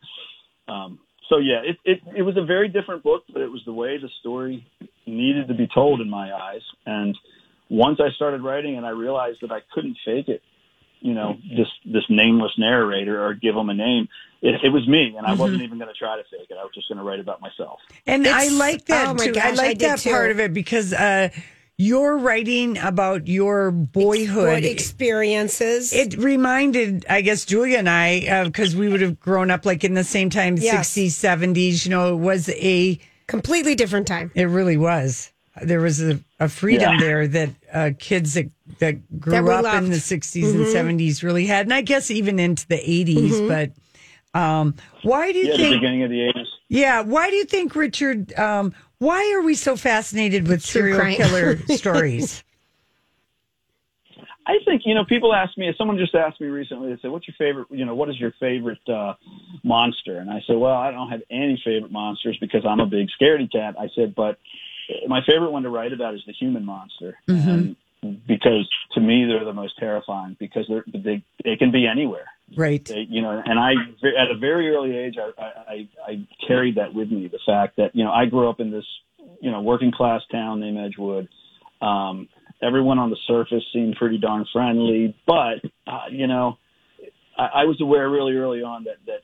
[0.68, 3.72] Um, so yeah, it, it it was a very different book, but it was the
[3.72, 4.66] way the story
[5.06, 6.62] needed to be told in my eyes.
[6.84, 7.16] And
[7.68, 10.42] once I started writing, and I realized that I couldn't fake it,
[11.00, 14.08] you know, this this nameless narrator or give him a name.
[14.42, 16.56] It, it was me, and I wasn't even going to try to fake it.
[16.60, 17.80] I was just going to write about myself.
[18.06, 19.32] And I like that oh my too.
[19.32, 20.10] gosh, I I like did that too.
[20.10, 21.30] part of it because uh,
[21.78, 24.48] you're writing about your boyhood.
[24.48, 25.92] What experiences?
[25.92, 29.94] it reminded, I guess, Julia and I, because we would have grown up like in
[29.94, 30.94] the same time, Yes.
[30.94, 31.84] 60s, 70s.
[31.84, 34.30] You know, it was a, completely different time.
[34.34, 35.32] it really was.
[35.62, 37.00] There was a, a freedom Yeah.
[37.00, 41.22] there that uh, kids that, that grew That we up in the 60s and 70s
[41.22, 41.66] really had.
[41.66, 43.48] And I guess even into the 80s.
[43.48, 45.74] But um, why do you Yeah, the think?
[45.80, 46.46] beginning of the eighties.
[46.68, 47.00] Yeah.
[47.02, 48.38] Why do you think, Richard?
[48.38, 51.16] Um, why are we so fascinated with True serial crime.
[51.16, 52.42] killer stories?
[54.48, 55.72] I think you know people ask me.
[55.76, 56.90] Someone just asked me recently.
[56.94, 57.66] They said, "What's your favorite?
[57.70, 59.14] You know, what is your favorite uh,
[59.64, 63.08] monster?" And I said, "Well, I don't have any favorite monsters because I'm a big
[63.20, 64.38] scaredy cat." I said, "But
[65.08, 67.74] my favorite one to write about is the human monster, and
[68.28, 72.26] because to me they're the most terrifying because they're they they can be anywhere.
[72.56, 72.88] Right.
[73.08, 77.10] You know, and I at a very early age, I, I I carried that with
[77.10, 77.28] me.
[77.28, 78.84] The fact that you know I grew up in this
[79.40, 81.28] you know working class town named Edgewood.
[81.82, 82.28] Um,
[82.62, 86.56] everyone on the surface seemed pretty darn friendly, but uh, you know,
[87.36, 89.20] I, I was aware really early on that that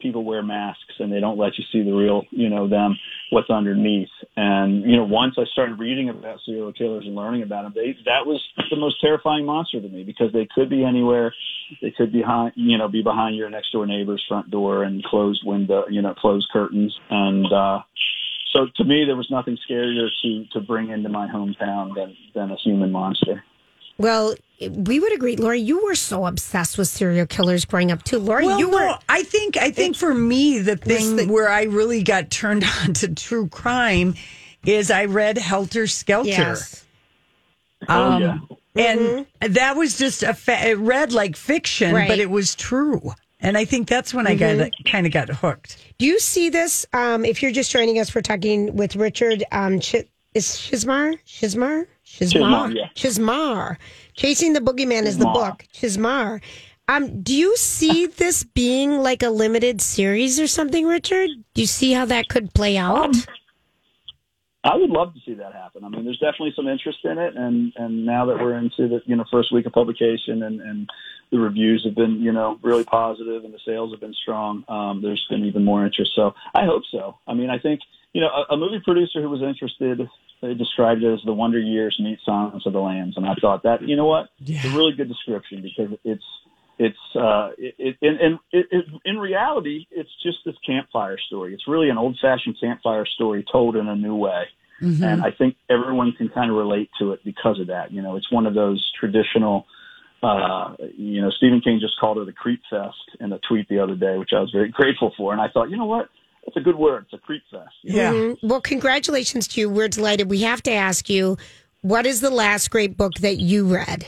[0.00, 2.96] people wear masks and they don't let you see the real, you know, them
[3.30, 4.08] what's underneath.
[4.36, 7.96] And you know, once I started reading about serial killers and learning about them, they
[8.04, 11.34] that was the most terrifying monster to me because they could be anywhere.
[11.82, 15.02] They could be behind, you know, be behind your next door neighbor's front door and
[15.04, 17.52] closed window, you know, closed curtains and.
[17.52, 17.80] uh
[18.52, 22.50] so to me, there was nothing scarier to to bring into my hometown than than
[22.50, 23.44] a human monster.
[24.00, 24.34] Well,
[24.68, 25.60] we would agree, Lori.
[25.60, 28.46] You were so obsessed with serial killers growing up too, Lori.
[28.46, 28.98] Well, you no, were.
[29.08, 32.94] I think I think for me the thing the- where I really got turned on
[32.94, 34.14] to true crime
[34.64, 36.28] is I read Helter Skelter.
[36.30, 36.84] Yes.
[37.88, 38.38] Oh yeah.
[38.76, 42.08] And that was just a fa- it read like fiction, Right.
[42.08, 43.12] but it was true.
[43.40, 45.76] And I think that's when I got kind of got hooked.
[45.98, 46.86] Do you see this?
[46.92, 51.18] Um, if you're just joining us, we're talking with Richard um, Ch- is Shizmar?
[51.26, 51.86] Shizmar?
[52.10, 52.72] Shizmar?
[52.72, 52.88] Shizmar, yeah.
[52.94, 53.76] Shizmar.
[54.14, 55.64] Chasing the Boogeyman is the book.
[55.72, 56.42] Shizmar.
[56.88, 61.30] Um, do you see this being like a limited series or something, Richard?
[61.54, 63.14] Do you see how that could play out?
[64.62, 65.84] I would love to see that happen.
[65.84, 69.00] I mean, there's definitely some interest in it, and and now that we're into the
[69.06, 70.90] you know first week of publication, and and
[71.30, 74.64] the reviews have been you know really positive, and the sales have been strong.
[74.68, 76.12] Um, there's been even more interest.
[76.14, 77.16] So I hope so.
[77.26, 77.80] I mean, I think
[78.12, 80.08] you know a, a movie producer who was interested.
[80.42, 83.62] They described it as the Wonder Years meet Silence of the Lambs, and I thought
[83.64, 84.30] that you know what,
[84.64, 86.24] it's a really good description because it's
[86.80, 91.52] it's uh it, it and, and it, it, in reality it's just this campfire story.
[91.52, 94.44] It's really an old fashioned campfire story told in a new way.
[95.12, 97.92] And i think everyone can kind of relate to it because of that.
[97.92, 99.66] You know it's one of those traditional
[100.22, 103.78] uh you know stephen king just called it a creep fest in a tweet the
[103.78, 105.32] other day which i was very grateful for.
[105.32, 106.08] And i thought you know what
[106.44, 108.02] that's a good word it's a creep fest you know?
[108.02, 108.12] Yeah.
[108.12, 108.38] Mhm.
[108.42, 109.70] Well, congratulations to you.
[109.70, 110.30] We're delighted.
[110.30, 111.36] We have to ask you,
[111.82, 114.06] what is the last great book that you read?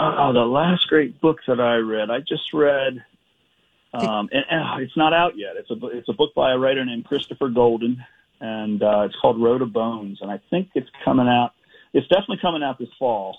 [0.00, 3.04] Oh, the last great book that I read, I just read,
[3.92, 5.56] um, and, and it's not out yet.
[5.56, 8.04] It's a it's a book by a writer named Christopher Golden,
[8.40, 11.52] and uh, it's called Road of Bones, and I think it's coming out.
[11.92, 13.38] It's definitely coming out this fall.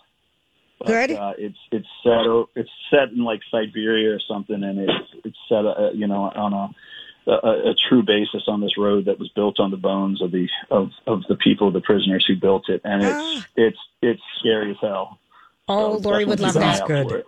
[0.80, 1.12] But, Good.
[1.12, 2.25] Uh, it's it's set
[2.56, 6.54] it's set in like Siberia or something, and it's it's set uh, you know on
[6.54, 6.69] a
[7.30, 10.48] a, a true basis on this road that was built on the bones of the
[10.72, 14.78] of, of the people, the prisoners who built it, and it's it's it's scary as
[14.82, 15.20] hell.
[15.68, 16.63] Oh, So Lori would love that.
[16.63, 17.24] eye out Good.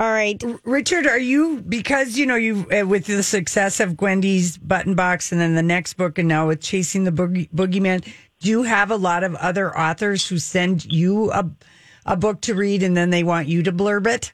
[0.00, 0.42] All right.
[0.64, 5.30] Richard, are you because you know you uh, with the success of Gwendy's Button Box
[5.30, 8.04] and then the next book and now with Chasing the Boogie, Boogeyman,
[8.40, 11.48] do you have a lot of other authors who send you a
[12.06, 14.32] a book to read and then they want you to blurb it?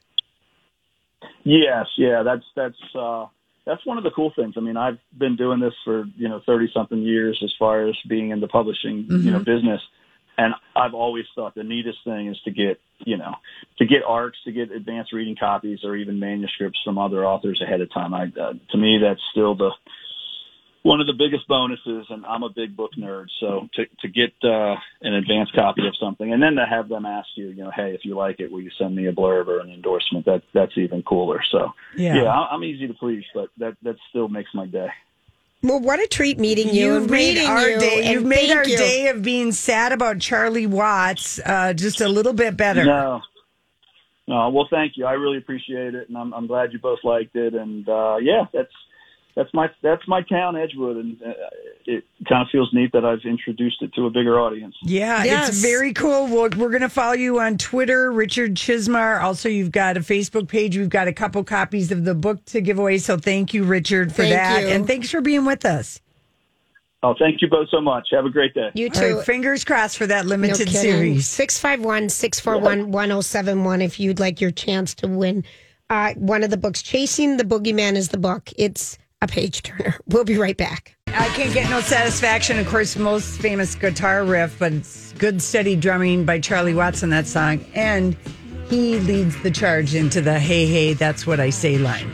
[1.43, 3.27] Yes, yeah, that's that's uh
[3.65, 4.55] that's one of the cool things.
[4.57, 7.95] I mean, I've been doing this for, you know, 30 something years as far as
[8.07, 9.81] being in the publishing, you know, business.
[10.37, 13.35] And I've always thought the neatest thing is to get, you know,
[13.77, 17.81] to get arcs, to get advanced reading copies or even manuscripts from other authors ahead
[17.81, 18.13] of time.
[18.13, 19.71] I, uh, to me, that's still the,
[20.83, 23.27] one of the biggest bonuses, and I'm a big book nerd.
[23.39, 27.05] So to to get uh, an advanced copy of something, and then to have them
[27.05, 29.47] ask you, you know, hey, if you like it, will you send me a blurb
[29.47, 30.25] or an endorsement?
[30.25, 31.41] That that's even cooler.
[31.51, 32.15] So Yeah.
[32.15, 34.87] yeah, I- I'm easy to please, but that that still makes my day.
[35.63, 37.79] Well, what a treat meeting you You've and made reading our you.
[37.79, 38.11] day.
[38.11, 38.77] You've made our you.
[38.77, 42.83] day of being sad about Charlie Watts uh, just a little bit better.
[42.83, 43.21] No.
[44.27, 45.05] No, well, thank you.
[45.05, 47.53] I really appreciate it, and I'm, I'm glad you both liked it.
[47.53, 48.71] And uh, yeah, that's
[49.35, 51.33] that's my that's my town, Edgewood, and uh,
[51.85, 54.75] it kind of feels neat that I've introduced it to a bigger audience.
[54.83, 55.49] Yeah, Yes.
[55.49, 56.27] it's very cool.
[56.27, 59.21] We're, we're going to follow you on Twitter, Richard Chizmar.
[59.21, 60.77] Also, you've got a Facebook page.
[60.77, 62.97] We've got a couple copies of the book to give away.
[62.99, 64.61] So thank you, Richard, for Thank that.
[64.63, 64.67] you.
[64.69, 65.99] And thanks for being with us.
[67.03, 68.09] Oh, thank you both so much.
[68.11, 68.69] Have a great day.
[68.75, 69.17] You too.
[69.17, 70.73] right, fingers crossed for that limited kidding.
[70.81, 71.27] series.
[71.27, 75.43] 651 641 1071 if you'd like your chance to win
[75.89, 76.83] uh, one of the books.
[76.83, 78.51] Chasing the Boogeyman is the book.
[78.55, 79.95] It's a page turner.
[80.07, 80.97] We'll be right back.
[81.07, 82.59] I can't get no satisfaction.
[82.59, 87.09] Of course, most famous guitar riff, but it's good, steady drumming by Charlie Watts on
[87.11, 87.63] that song.
[87.73, 88.15] And
[88.69, 92.13] he leads the charge into the hey, hey, that's what I say line.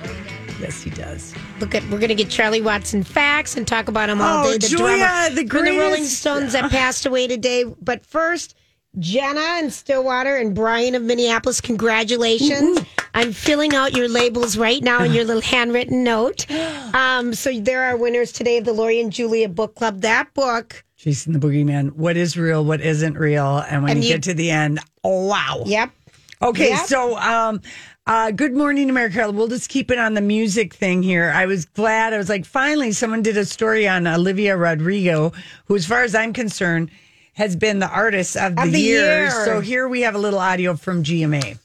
[0.59, 1.33] Yes, he does.
[1.59, 4.51] Look at we're going to get Charlie Watson facts and talk about him all Oh,
[4.51, 4.57] day.
[4.57, 7.63] The Julia, drummer the from the Rolling Stones that passed away today.
[7.63, 8.55] But first,
[8.99, 12.79] Jenna in Stillwater and Brian of Minneapolis, congratulations!
[13.13, 16.45] I'm filling out your labels right now in your little handwritten note.
[16.93, 20.01] Um, so there are winners today of the Lori and Julia Book Club.
[20.01, 21.91] That book, Chasing the Boogeyman.
[21.91, 22.63] What is real?
[22.65, 23.57] What isn't real?
[23.69, 25.61] And when And you, you- get to the end, oh wow.
[25.65, 25.91] yep.
[26.41, 26.85] Okay, Yep.
[26.87, 27.61] so um,
[28.07, 29.29] Uh, good morning, America.
[29.29, 31.31] We'll just keep it on the music thing here.
[31.35, 32.13] I was glad.
[32.13, 35.33] I was like, finally, someone did a story on Olivia Rodrigo,
[35.65, 36.89] who, as far as I'm concerned,
[37.37, 39.19] has been the artist of the, Of the year.
[39.21, 39.45] year.
[39.45, 41.59] So here we have a little audio from GMA.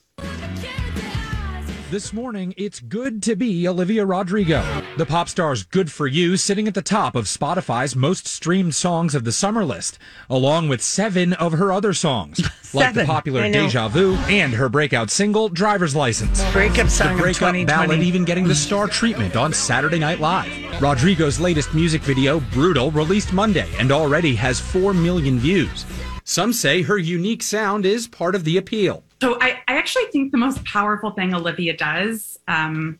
[1.92, 4.64] This morning, it's good to be Olivia Rodrigo.
[4.96, 9.14] The pop star's Good For You sitting at the top of Spotify's most streamed songs
[9.14, 9.98] of the summer list,
[10.30, 12.40] along with seven of her other songs,
[12.72, 16.42] like the popular Deja Vu and her breakout single, Driver's License.
[16.50, 17.64] Breakup The song of breakup 2020.
[17.66, 20.80] ballad even getting the star treatment on Saturday Night Live.
[20.80, 25.84] Rodrigo's latest music video, Brutal, released Monday and already has 4 million views.
[26.24, 29.02] Some say her unique sound is part of the appeal.
[29.20, 32.98] So I, I actually think the most powerful thing Olivia does um,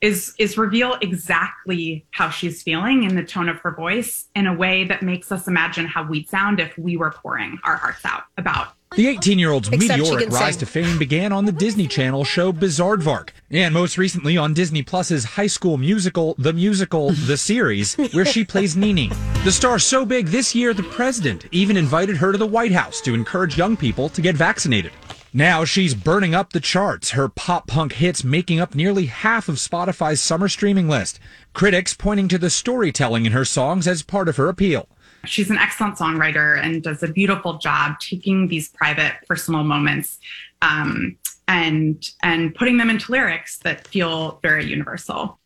[0.00, 4.54] is is reveal exactly how she's feeling in the tone of her voice in a
[4.54, 8.24] way that makes us imagine how we'd sound if we were pouring our hearts out
[8.36, 10.58] about The 18 year old's meteoric rise sing.
[10.58, 15.24] to fame began on the Disney Channel show Bizaardvark, and most recently on Disney Plus's
[15.24, 19.08] high school musical, The Musical, The Series, where she plays Nini.
[19.44, 23.00] The star so big this year, the president even invited her to the White House
[23.02, 24.90] to encourage young people to get vaccinated.
[25.32, 29.54] Now she's burning up the charts, her pop punk hits making up nearly half of
[29.54, 31.20] Spotify's summer streaming list.
[31.52, 34.88] Critics pointing to the storytelling in her songs as part of her appeal.
[35.24, 40.18] She's an excellent songwriter and does a beautiful job taking these private personal moments
[40.62, 41.16] um,
[41.48, 45.38] and and putting them into lyrics that feel very universal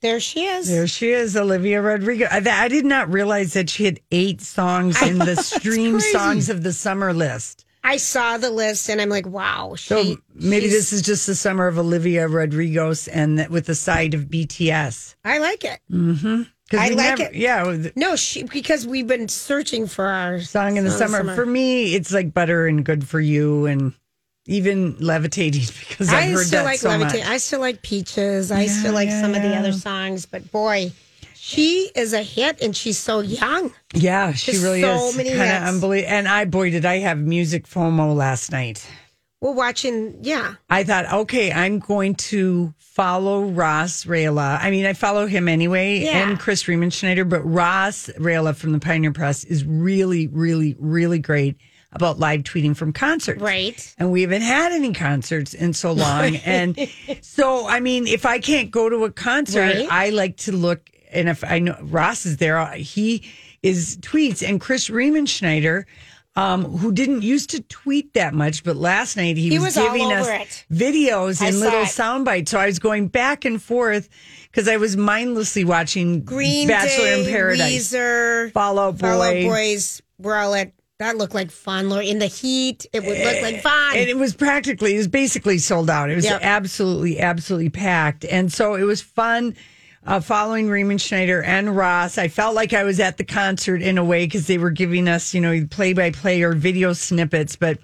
[0.00, 0.68] There she is.
[0.68, 2.26] There she is, Olivia Rodrigo.
[2.30, 6.62] I, I did not realize that she had eight songs in the stream songs of
[6.62, 7.64] the summer list.
[7.86, 9.74] I saw the list and I'm like, wow.
[9.76, 14.14] So maybe this is just the summer of Olivia Rodrigo's and that with the side
[14.14, 15.14] of BTS.
[15.24, 15.80] I like it.
[15.88, 16.46] Because
[16.78, 17.34] I like never, it.
[17.34, 21.34] Yeah, No, she because we've been searching for our song in the of summer.
[21.34, 23.92] For me, it's like butter and good for you, and
[24.46, 27.00] even levitating because I've I heard still like so Levitate.
[27.00, 27.14] much.
[27.26, 28.50] I still like Peaches.
[28.50, 30.92] I Yeah, still like yeah, some of the other songs, but boy,
[31.34, 33.72] she is a hit and she's so young.
[33.94, 35.68] Yeah, she Just really so is many kind of hits.
[35.74, 36.12] unbelievable.
[36.14, 38.86] And I, boy, did I have music FOMO last night.
[39.40, 40.54] We're watching, yeah.
[40.70, 44.58] I thought, okay, I'm going to follow Ross Raihala.
[44.60, 46.28] I mean, I follow him anyway Yeah.
[46.28, 51.56] and Chris Riemenschneider, but Ross Raihala from the Pioneer Press is really, really, really great
[51.92, 53.40] about live tweeting from concerts.
[53.42, 53.94] Right.
[53.98, 56.36] And we haven't had any concerts in so long.
[56.44, 56.78] and
[57.20, 59.86] so, I mean, if I can't go to a concert, Right.
[59.90, 60.88] I like to look.
[61.12, 63.22] And if I know Ross is there, he
[63.62, 64.46] is tweets.
[64.46, 65.84] And Chris Riemenschneider,
[66.36, 69.86] um, who didn't used to tweet that much, but last night he, He was, was
[69.86, 70.64] giving us it.
[70.72, 72.50] videos I in little sound bites.
[72.50, 74.08] So I was going back and forth
[74.50, 77.92] because I was mindlessly watching Green Bachelor Day, in Paradise.
[77.92, 79.44] Weezer, Fall Out Fall Out Boy.
[79.44, 80.02] Boys.
[80.18, 81.90] We're all at that looked like fun.
[82.02, 83.96] In the heat, it would look like fun.
[83.96, 86.08] And it was practically, it was basically sold out.
[86.08, 86.40] It was Yep.
[86.42, 88.24] absolutely, absolutely packed.
[88.24, 89.56] And so it was fun
[90.06, 92.18] uh, following Riemenschneider and Ross.
[92.18, 95.08] I felt like I was at the concert in a way because they were giving
[95.08, 97.56] us, you know, play by play or video snippets.
[97.56, 97.78] But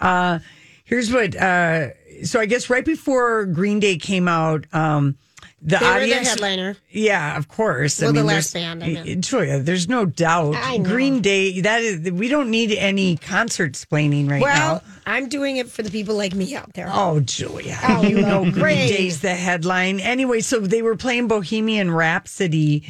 [0.00, 0.38] uh,
[0.84, 1.88] here's what, uh,
[2.24, 5.16] so I guess right before Green Day came out, um,
[5.60, 6.76] the they were the headliner.
[6.90, 8.00] yeah, of course.
[8.00, 9.14] Well, the last band, I.
[9.14, 10.54] Julia, there's no doubt.
[10.54, 10.78] I.
[10.78, 14.44] Green Day, that is, we don't need any concert explaining right now.
[14.44, 16.90] Well, I'm doing it for the people like me out there.
[16.92, 17.78] Oh, Julia.
[17.88, 18.88] Oh, you know Green.
[18.88, 20.00] Day's the headline.
[20.00, 22.84] Anyway, so they were playing Bohemian Rhapsody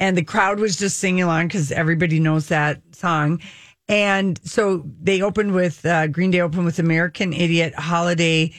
[0.00, 3.40] and the crowd was just singing along because everybody knows that song.
[3.88, 8.52] And so they opened with uh, Green Day opened with American Idiot, Holiday,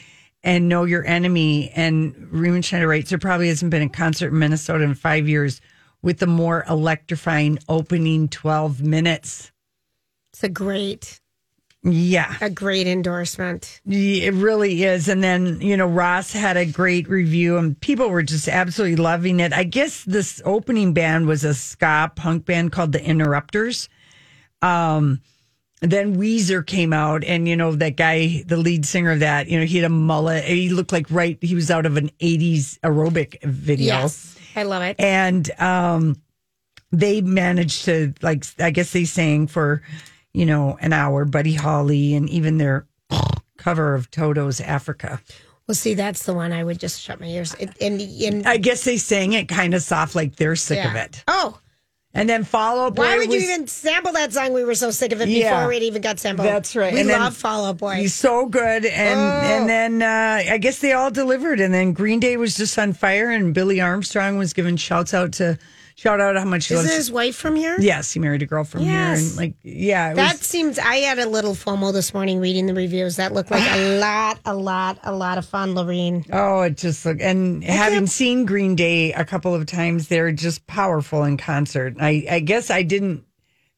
[0.45, 1.71] and Know Your Enemy.
[1.75, 5.59] And Riemenschneider writes, there probably hasn't been a concert in Minnesota in five years
[6.01, 9.51] with the more electrifying opening 12 minutes.
[10.31, 11.19] It's a great,
[11.83, 12.35] Yeah.
[12.41, 13.81] a great endorsement.
[13.85, 15.07] Yeah, It really is.
[15.07, 19.39] And then, you know, Ross had a great review and people were just absolutely loving
[19.39, 19.51] it.
[19.51, 23.89] I guess this opening band was a ska punk band called the Interrupters.
[24.61, 25.21] Um,
[25.81, 29.59] then Weezer came out and, you know, that guy, the lead singer of that, you
[29.59, 30.43] know, he had a mullet.
[30.45, 34.81] He looked like right, he was out of an 80s aerobic video Yes, I love
[34.83, 34.95] it.
[34.99, 36.15] and um
[36.91, 39.81] they managed to like i guess they sang for
[40.33, 42.85] you know an hour buddy holly and even their
[43.57, 45.19] cover of toto's africa
[45.67, 47.53] Well, see, that's the one I would just shut my ears.
[47.55, 50.95] It, and, and i guess they sang it kind of soft like they're sick of
[50.95, 51.59] it Oh,
[52.15, 54.53] and then follow Boy why would was, you even sample that song?
[54.53, 55.59] We were so sick of it Yeah.
[55.59, 56.47] before it even got sampled.
[56.47, 56.93] That's right.
[56.93, 57.95] We And love Fall Out Boy.
[57.95, 59.47] He's so good, and Oh.
[59.47, 62.93] and then uh, I guess they all delivered, and then Green Day was just on
[62.93, 65.59] fire, and Billie Armstrong was giving shouts out to
[65.95, 66.85] shout out how much he loves.
[66.85, 66.97] Is loves.
[67.07, 67.75] his wife from here?
[67.79, 69.29] yes, he married a girl from here, Yes.
[69.29, 70.77] and like, yeah, it That was, seems.
[70.77, 73.15] I had a little FOMO this morning reading the reviews.
[73.15, 76.25] That looked like a lot, a lot, a lot of fun, Lorene.
[76.31, 80.67] Oh, it just look and having seen Green Day a couple of times, they're just
[80.67, 81.95] powerful in concert.
[81.99, 83.23] I, I guess I didn't.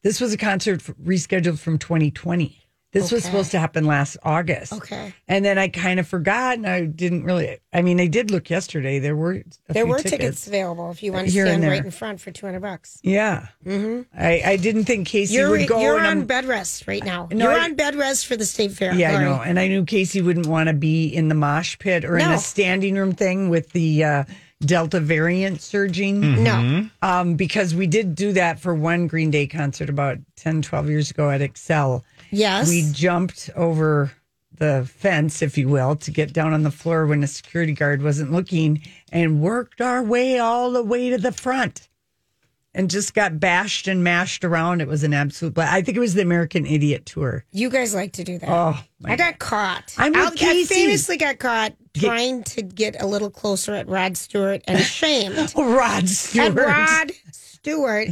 [0.02, 2.56] This was a concert f- rescheduled from 2020.
[2.90, 4.72] This was supposed to happen last August.
[4.72, 5.12] Okay.
[5.28, 7.58] and then I kind of forgot, and I didn't really.
[7.70, 8.98] I mean, I did look yesterday.
[8.98, 9.32] There were
[9.68, 10.46] a There were tickets.
[10.46, 12.98] available if you want to stand right in front for two hundred bucks.
[13.02, 14.02] Yeah, mm-hmm.
[14.18, 15.80] I, I didn't think Casey You're would go.
[15.80, 17.28] you're on I'm- bed rest right now.
[17.30, 18.94] No, you're I- on bed rest for the state fair.
[18.94, 19.34] Yeah, I know.
[19.42, 22.34] And I knew Casey wouldn't want to be in the mosh pit or in No.
[22.34, 24.24] a standing room thing with the uh,
[24.60, 26.42] Delta variant surging.
[26.42, 26.88] No.
[27.02, 31.10] Um, because we did do that for one Green Day concert about 10, 12 years
[31.10, 32.02] ago at Xcel.
[32.30, 32.68] Yes.
[32.68, 34.12] We jumped over
[34.58, 38.02] the fence, if you will, to get down on the floor when a security guard
[38.02, 38.82] wasn't looking
[39.12, 41.87] and worked our way all the way to the front
[42.78, 44.80] and just got bashed and mashed around.
[44.80, 45.72] It was an absolute blast.
[45.72, 47.44] I think it was the American Idiot Tour.
[47.52, 48.48] You guys like to do that.
[48.48, 49.94] Oh, I got caught.
[49.98, 54.16] I'm with I'll- I famously got caught trying to get a little closer at Rod
[54.16, 55.52] Stewart and shamed.
[55.56, 56.54] Oh, Rod at Stewart.
[56.56, 58.08] Rod Stewart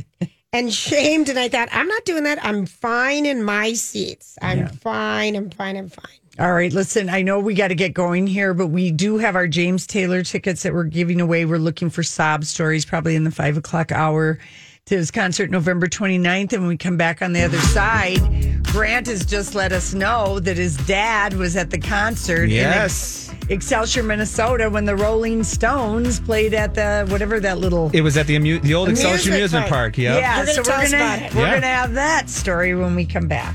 [0.53, 1.29] and shamed.
[1.29, 2.45] And I thought, I'm not doing that.
[2.45, 4.37] I'm fine in my seats.
[4.43, 5.37] I'm fine.
[5.37, 5.77] I'm fine.
[5.77, 6.19] I'm fine.
[6.39, 9.37] All right, listen, I know we got to get going here, but we do have
[9.37, 11.47] our James Taylor tickets that we're giving away.
[11.47, 14.39] We're looking for sob stories probably in the five o'clock hour
[14.84, 16.53] to his concert November 29th.
[16.53, 18.18] And when we come back on the other side,
[18.64, 23.32] Grant has just let us know that his dad was at the concert in Yes.
[23.49, 27.91] Excelsior, Minnesota when the Rolling Stones played at the whatever that little.
[27.95, 29.80] It was at the, amu- the old Excelsior Amusement Amusement park.
[29.95, 29.99] Park.
[29.99, 30.20] Yep.
[30.20, 31.55] Yeah, You're gonna so we're gonna we're Yeah.
[31.55, 33.55] gonna have that story when we come back.